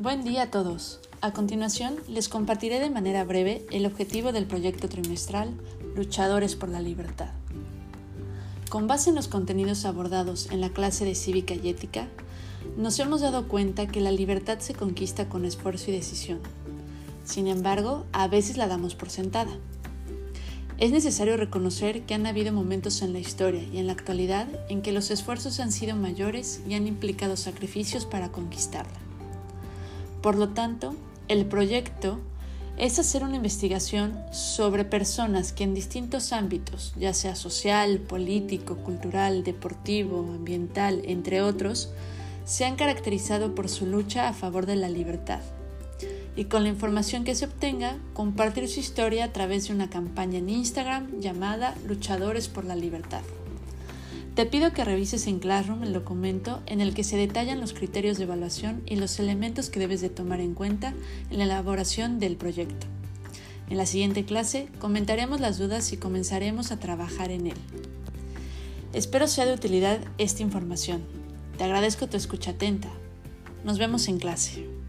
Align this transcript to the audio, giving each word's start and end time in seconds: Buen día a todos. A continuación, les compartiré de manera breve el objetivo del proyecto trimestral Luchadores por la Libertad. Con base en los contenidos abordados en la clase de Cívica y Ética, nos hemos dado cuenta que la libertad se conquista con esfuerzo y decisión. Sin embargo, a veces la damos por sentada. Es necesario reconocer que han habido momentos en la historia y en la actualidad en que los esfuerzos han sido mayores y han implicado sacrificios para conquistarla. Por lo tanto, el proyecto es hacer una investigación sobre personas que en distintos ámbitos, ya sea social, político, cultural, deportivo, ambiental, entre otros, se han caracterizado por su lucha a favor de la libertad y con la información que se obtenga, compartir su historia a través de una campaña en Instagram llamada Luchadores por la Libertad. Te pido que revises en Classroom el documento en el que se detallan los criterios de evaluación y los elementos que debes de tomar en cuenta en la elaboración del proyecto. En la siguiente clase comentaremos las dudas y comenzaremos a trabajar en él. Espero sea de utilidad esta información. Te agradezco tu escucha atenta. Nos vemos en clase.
Buen 0.00 0.24
día 0.24 0.44
a 0.44 0.50
todos. 0.50 0.98
A 1.20 1.34
continuación, 1.34 1.94
les 2.08 2.30
compartiré 2.30 2.80
de 2.80 2.88
manera 2.88 3.22
breve 3.22 3.66
el 3.70 3.84
objetivo 3.84 4.32
del 4.32 4.46
proyecto 4.46 4.88
trimestral 4.88 5.52
Luchadores 5.94 6.56
por 6.56 6.70
la 6.70 6.80
Libertad. 6.80 7.28
Con 8.70 8.86
base 8.86 9.10
en 9.10 9.16
los 9.16 9.28
contenidos 9.28 9.84
abordados 9.84 10.48
en 10.50 10.62
la 10.62 10.70
clase 10.70 11.04
de 11.04 11.14
Cívica 11.14 11.52
y 11.52 11.68
Ética, 11.68 12.08
nos 12.78 12.98
hemos 12.98 13.20
dado 13.20 13.46
cuenta 13.46 13.88
que 13.88 14.00
la 14.00 14.10
libertad 14.10 14.60
se 14.60 14.72
conquista 14.72 15.28
con 15.28 15.44
esfuerzo 15.44 15.90
y 15.90 15.96
decisión. 15.96 16.38
Sin 17.24 17.46
embargo, 17.46 18.06
a 18.12 18.26
veces 18.26 18.56
la 18.56 18.68
damos 18.68 18.94
por 18.94 19.10
sentada. 19.10 19.52
Es 20.78 20.92
necesario 20.92 21.36
reconocer 21.36 22.06
que 22.06 22.14
han 22.14 22.24
habido 22.24 22.54
momentos 22.54 23.02
en 23.02 23.12
la 23.12 23.18
historia 23.18 23.64
y 23.70 23.76
en 23.76 23.86
la 23.86 23.92
actualidad 23.92 24.48
en 24.70 24.80
que 24.80 24.92
los 24.92 25.10
esfuerzos 25.10 25.60
han 25.60 25.72
sido 25.72 25.94
mayores 25.94 26.62
y 26.66 26.72
han 26.72 26.86
implicado 26.86 27.36
sacrificios 27.36 28.06
para 28.06 28.32
conquistarla. 28.32 29.09
Por 30.22 30.36
lo 30.36 30.50
tanto, 30.50 30.94
el 31.28 31.46
proyecto 31.46 32.20
es 32.76 32.98
hacer 32.98 33.24
una 33.24 33.36
investigación 33.36 34.18
sobre 34.32 34.84
personas 34.84 35.52
que 35.52 35.64
en 35.64 35.74
distintos 35.74 36.32
ámbitos, 36.32 36.94
ya 36.96 37.12
sea 37.14 37.34
social, 37.34 37.98
político, 37.98 38.76
cultural, 38.76 39.44
deportivo, 39.44 40.20
ambiental, 40.20 41.02
entre 41.04 41.42
otros, 41.42 41.90
se 42.44 42.64
han 42.64 42.76
caracterizado 42.76 43.54
por 43.54 43.68
su 43.68 43.86
lucha 43.86 44.28
a 44.28 44.32
favor 44.32 44.66
de 44.66 44.76
la 44.76 44.88
libertad 44.88 45.40
y 46.36 46.44
con 46.44 46.62
la 46.62 46.68
información 46.68 47.24
que 47.24 47.34
se 47.34 47.44
obtenga, 47.44 47.98
compartir 48.14 48.68
su 48.68 48.80
historia 48.80 49.24
a 49.24 49.32
través 49.32 49.68
de 49.68 49.74
una 49.74 49.90
campaña 49.90 50.38
en 50.38 50.48
Instagram 50.48 51.20
llamada 51.20 51.74
Luchadores 51.86 52.48
por 52.48 52.64
la 52.64 52.76
Libertad. 52.76 53.22
Te 54.40 54.46
pido 54.46 54.72
que 54.72 54.86
revises 54.86 55.26
en 55.26 55.38
Classroom 55.38 55.82
el 55.82 55.92
documento 55.92 56.62
en 56.64 56.80
el 56.80 56.94
que 56.94 57.04
se 57.04 57.18
detallan 57.18 57.60
los 57.60 57.74
criterios 57.74 58.16
de 58.16 58.24
evaluación 58.24 58.80
y 58.86 58.96
los 58.96 59.18
elementos 59.18 59.68
que 59.68 59.80
debes 59.80 60.00
de 60.00 60.08
tomar 60.08 60.40
en 60.40 60.54
cuenta 60.54 60.94
en 61.30 61.36
la 61.36 61.44
elaboración 61.44 62.18
del 62.18 62.36
proyecto. 62.36 62.86
En 63.68 63.76
la 63.76 63.84
siguiente 63.84 64.24
clase 64.24 64.70
comentaremos 64.78 65.40
las 65.40 65.58
dudas 65.58 65.92
y 65.92 65.98
comenzaremos 65.98 66.72
a 66.72 66.78
trabajar 66.78 67.30
en 67.30 67.48
él. 67.48 67.58
Espero 68.94 69.28
sea 69.28 69.44
de 69.44 69.52
utilidad 69.52 69.98
esta 70.16 70.42
información. 70.42 71.02
Te 71.58 71.64
agradezco 71.64 72.06
tu 72.06 72.16
escucha 72.16 72.52
atenta. 72.52 72.88
Nos 73.62 73.78
vemos 73.78 74.08
en 74.08 74.18
clase. 74.18 74.79